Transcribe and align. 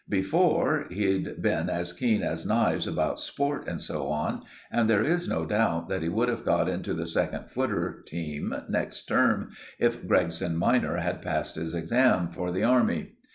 Before, 0.09 0.87
he'd 0.89 1.43
been 1.43 1.69
as 1.69 1.93
keen 1.93 2.23
as 2.23 2.43
knives 2.43 2.87
about 2.87 3.19
sport 3.19 3.67
and 3.67 3.79
so 3.79 4.07
on, 4.07 4.41
and 4.71 4.89
there 4.89 5.03
is 5.03 5.29
no 5.29 5.45
doubt 5.45 5.89
that 5.89 6.01
he 6.01 6.09
would 6.09 6.27
have 6.27 6.43
got 6.43 6.67
into 6.67 6.95
the 6.95 7.05
second 7.05 7.51
footer 7.51 8.01
team 8.07 8.51
next 8.67 9.03
term 9.05 9.51
if 9.77 10.07
Gregson 10.07 10.57
minor 10.57 10.97
had 10.97 11.21
passed 11.21 11.53
his 11.55 11.75
exam. 11.75 12.29
for 12.31 12.51
the 12.51 12.63
army. 12.63 13.11